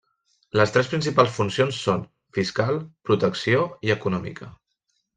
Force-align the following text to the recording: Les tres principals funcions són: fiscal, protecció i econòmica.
Les 0.59 0.71
tres 0.77 0.89
principals 0.93 1.35
funcions 1.35 1.83
són: 1.89 2.03
fiscal, 2.39 2.83
protecció 3.11 3.71
i 3.89 3.97
econòmica. 4.01 4.55